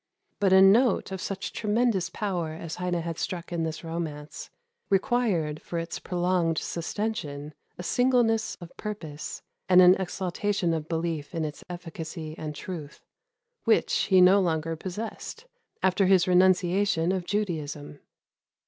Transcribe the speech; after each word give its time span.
But 0.39 0.51
a 0.51 0.63
note 0.63 1.11
of 1.11 1.21
such 1.21 1.53
tremendous 1.53 2.09
power 2.09 2.53
as 2.53 2.77
Heine 2.77 3.03
had 3.03 3.19
struck 3.19 3.51
in 3.53 3.61
this 3.61 3.83
romance, 3.83 4.49
required 4.89 5.61
for 5.61 5.77
its 5.77 5.99
prolonged 5.99 6.57
sustention 6.57 7.53
a 7.77 7.83
singleness 7.83 8.55
of 8.59 8.75
purpose 8.77 9.43
and 9.69 9.79
an 9.79 9.93
exaltation 10.01 10.73
of 10.73 10.89
belief 10.89 11.35
in 11.35 11.45
its 11.45 11.63
efficacy 11.69 12.33
and 12.35 12.55
truth, 12.55 13.05
which 13.65 13.93
he 14.05 14.21
no 14.21 14.39
longer 14.41 14.75
possessed 14.75 15.45
after 15.83 16.07
his 16.07 16.27
renunciation 16.27 17.11
of 17.11 17.27
Judaism. 17.27 17.99